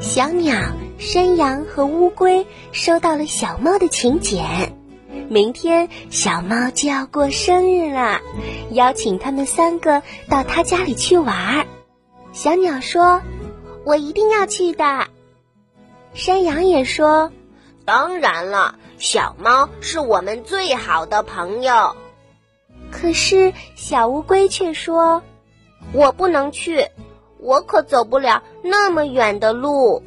[0.00, 0.54] 小鸟、
[0.98, 4.76] 山羊和乌龟收到了小猫的请柬，
[5.28, 8.20] 明天小猫就要过生日了，
[8.70, 11.66] 邀请他们三个到他家里去玩。
[12.32, 13.22] 小鸟说
[13.84, 15.06] ：“我一定要去的。”
[16.14, 17.32] 山羊也说
[17.84, 21.96] ：“当然了，小猫是我们最好的朋友。”
[22.92, 25.22] 可是小乌龟却说
[25.92, 26.86] ：“我不能去。”
[27.44, 30.02] 我可走不了那么远的路。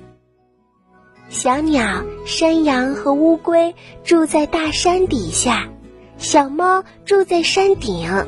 [1.30, 5.70] 小鸟、山羊和乌龟住在大山底下，
[6.18, 8.26] 小猫住在山顶。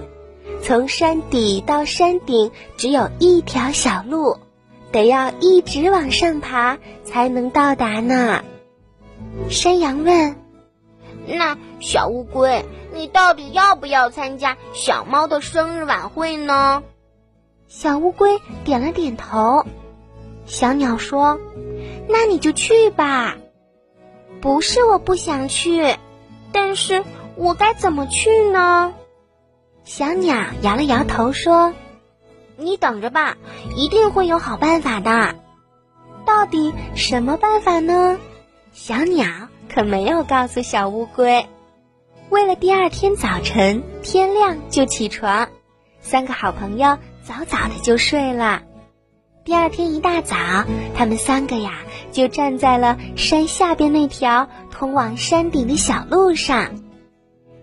[0.61, 4.37] 从山底到山顶只有一条小路，
[4.91, 8.43] 得要一直往上爬才能到达呢。
[9.49, 10.35] 山羊问
[11.25, 16.83] ：“那小乌龟，你到底要不要参加小猫的生日晚会呢？”
[17.69, 19.63] 小乌龟点了点头，
[20.47, 21.39] 小鸟说
[22.09, 23.37] ：“那你就去吧。”
[24.41, 25.95] 不是我不想去，
[26.51, 27.03] 但是
[27.35, 28.95] 我该怎么去呢？
[29.83, 31.75] 小鸟摇了摇头说
[32.57, 33.37] ：“你等着吧，
[33.75, 35.35] 一定会有好办法的。”
[36.25, 38.17] 到底什么办法呢？
[38.71, 39.27] 小鸟
[39.71, 41.45] 可没有告诉小乌龟。
[42.29, 45.49] 为了第二天早晨天亮就起床，
[46.01, 46.97] 三个好朋友。
[47.29, 48.63] 早早的就睡了。
[49.45, 50.35] 第二天一大早，
[50.95, 56.71] 他们三个呀就站在了山下边那条通往山顶的小路上。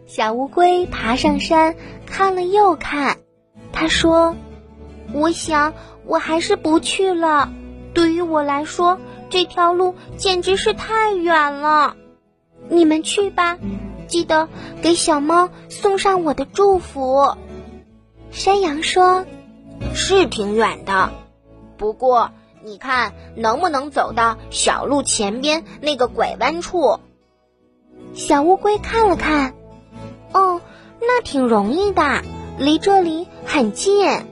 [0.06, 1.74] 小乌龟爬上山，
[2.06, 3.18] 看了又看，
[3.72, 4.36] 他说
[5.12, 7.52] ：“我想我还是不去了。
[7.92, 9.00] 对于我来说，
[9.30, 11.96] 这条路简直是太远了。
[12.68, 13.58] 你们去吧，
[14.06, 14.48] 记得
[14.80, 17.34] 给小猫送上我的祝福。”
[18.30, 19.26] 山羊说。
[19.94, 21.10] 是挺远的，
[21.76, 22.30] 不过
[22.62, 27.00] 你看能不能走到小路前边那个拐弯处？
[28.14, 29.54] 小乌龟看了看，
[30.32, 30.60] 哦，
[31.00, 32.22] 那挺容易的，
[32.58, 34.26] 离这里很近。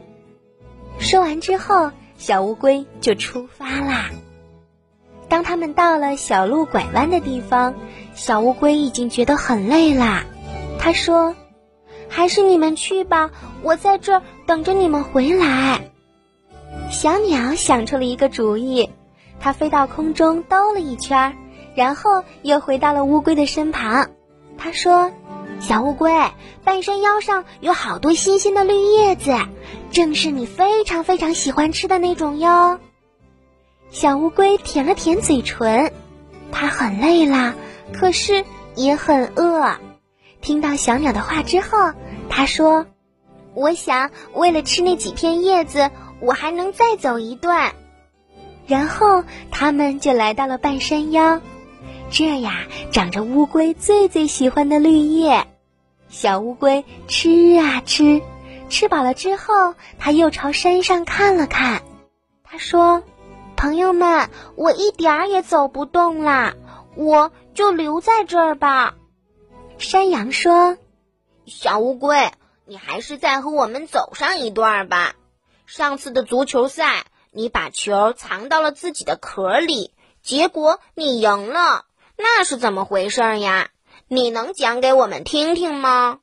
[0.98, 4.10] 说完之后，小乌龟就出发啦。
[5.28, 7.74] 当他们到了小路拐弯的地方，
[8.14, 10.24] 小乌龟已经觉得很累啦。
[10.78, 11.34] 他说。
[12.08, 13.30] 还是你们去吧，
[13.62, 15.90] 我在这儿等着你们回来。
[16.90, 18.90] 小鸟想出了一个主意，
[19.40, 21.36] 它飞到空中兜了一圈，
[21.74, 24.10] 然后又回到了乌龟的身旁。
[24.56, 25.10] 它说
[25.60, 26.12] ：“小乌龟，
[26.62, 29.36] 半山腰上有好多新鲜的绿叶子，
[29.90, 32.78] 正是你非常非常喜欢吃的那种哟。”
[33.90, 35.92] 小乌龟舔了舔嘴唇，
[36.52, 37.54] 它很累了，
[37.92, 38.44] 可是
[38.74, 39.76] 也很饿。
[40.44, 41.94] 听到小鸟的话之后，
[42.28, 42.84] 他说
[43.54, 45.90] ：“我想为了吃那几片叶子，
[46.20, 47.72] 我还能再走一段。”
[48.68, 51.40] 然后他们就来到了半山腰，
[52.10, 55.46] 这呀长着乌龟最最喜欢的绿叶。
[56.10, 58.20] 小乌龟吃啊吃，
[58.68, 61.80] 吃饱了之后，它又朝山上看了看。
[62.42, 63.02] 他说
[63.56, 66.52] ：“朋友们，我一点儿也走不动啦，
[66.96, 68.94] 我就留在这儿吧。”
[69.84, 70.78] 山羊说
[71.46, 72.32] ：“小乌龟，
[72.64, 75.14] 你还是再和我们走上一段吧。
[75.66, 79.92] 上次的足球赛，你把球藏到了自己的壳里，
[80.22, 81.84] 结果你赢了，
[82.16, 83.68] 那是怎么回事呀？
[84.08, 86.18] 你能讲给我们听听吗？”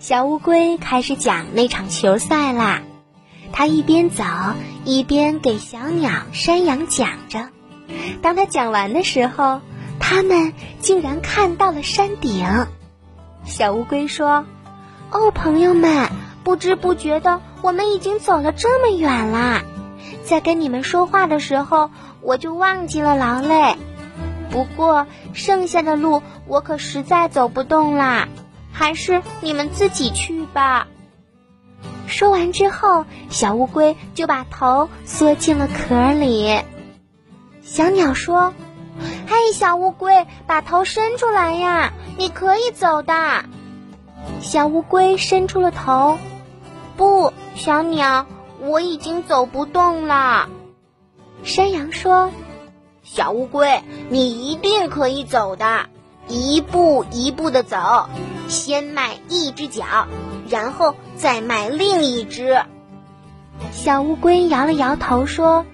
[0.00, 2.82] 小乌龟开始讲那场球赛啦。
[3.52, 4.24] 他一边走
[4.84, 7.48] 一边给小鸟、山羊讲着。
[8.20, 9.60] 当他讲完的时候，
[9.98, 12.46] 他们竟然看到了山顶。
[13.44, 14.44] 小乌龟说
[15.10, 16.10] ：“哦，朋友们，
[16.42, 19.62] 不知不觉的，我们已经走了这么远啦。
[20.24, 21.90] 在跟你们说话的时候，
[22.20, 23.76] 我就忘记了劳累。
[24.50, 28.28] 不过剩下的路，我可实在走不动啦。
[28.72, 30.88] 还是你们自己去吧。”
[32.06, 36.60] 说完之后，小乌龟就把头缩进了壳里。
[37.62, 38.52] 小鸟说。
[39.38, 41.92] 嘿，小乌龟，把头伸出来呀！
[42.16, 43.44] 你可以走的。
[44.40, 46.16] 小乌龟伸出了头。
[46.96, 48.24] 不，小鸟，
[48.60, 50.48] 我已经走不动了。
[51.44, 52.30] 山羊说
[53.04, 55.84] ：“小乌龟，你一定可以走的，
[56.28, 58.08] 一步一步的走，
[58.48, 59.84] 先迈一只脚，
[60.48, 62.62] 然后再迈另一只。”
[63.70, 65.66] 小乌龟摇了摇头说：“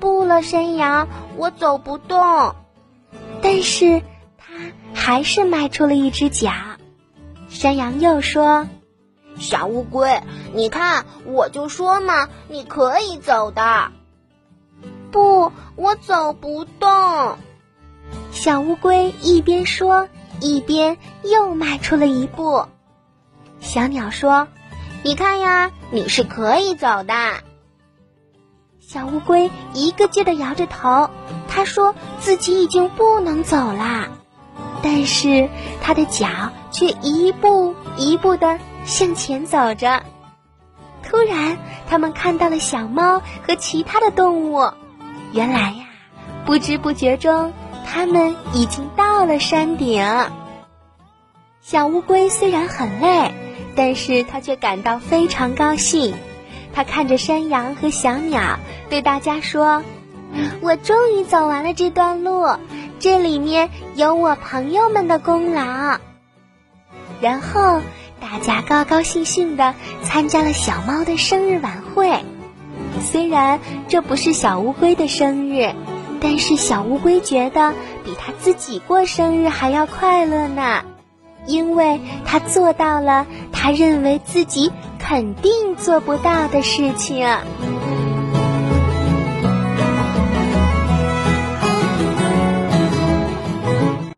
[0.00, 2.54] 不了，山羊，我走不动。”
[3.44, 4.00] 但是
[4.38, 4.54] 它
[4.94, 6.50] 还是迈出了一只脚。
[7.50, 8.66] 山羊又说
[9.38, 10.22] ：“小乌龟，
[10.54, 13.92] 你看，我就说嘛，你可以走的。
[15.10, 17.36] 不，我走不动。
[18.32, 20.08] 小乌龟一边说，
[20.40, 22.66] 一边又迈出了一步。
[23.60, 24.48] 小鸟说
[25.04, 27.14] ：“你看呀，你是可以走的。”
[28.80, 31.10] 小乌龟一个劲的摇着头，
[31.54, 34.08] 他说自己已经不能走啦，
[34.82, 35.48] 但是
[35.80, 36.26] 他的脚
[36.72, 40.02] 却一步一步地向前走着。
[41.04, 41.56] 突然，
[41.88, 44.72] 他们看到了小猫和其他的动物。
[45.32, 45.84] 原来呀，
[46.44, 47.52] 不知不觉中，
[47.86, 50.04] 他们已经到了山顶。
[51.60, 53.32] 小乌龟虽然很累，
[53.76, 56.14] 但是它却感到非常高兴。
[56.74, 58.58] 他看着山羊和小鸟，
[58.90, 59.84] 对大家说
[60.60, 62.46] ：“我终于走完了这段路，
[62.98, 65.98] 这里面有我朋友们的功劳。”
[67.20, 67.80] 然后
[68.20, 72.24] 大家高高兴兴地参加了小猫的生日晚会。
[73.00, 75.72] 虽然这不是小乌龟的生日，
[76.20, 77.72] 但是小乌龟觉得
[78.04, 80.84] 比他自己过生日还要快乐呢，
[81.46, 84.72] 因为他做到了他认为自己。
[85.06, 87.28] 肯定做不到的事情。